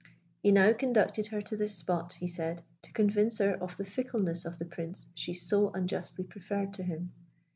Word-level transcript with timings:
He 0.41 0.51
now 0.51 0.73
conducted 0.73 1.27
her 1.27 1.41
to 1.41 1.55
this 1.55 1.75
spot, 1.75 2.13
he 2.13 2.25
said, 2.25 2.63
to 2.81 2.91
convince 2.91 3.37
her 3.37 3.53
of 3.53 3.77
the 3.77 3.85
fickleness 3.85 4.45
of 4.45 4.57
the 4.57 4.65
Prince 4.65 5.05
she 5.13 5.35
so 5.35 5.69
unjustly 5.75 6.23
preferred 6.23 6.73
to 6.73 6.81
him. 6.83 7.11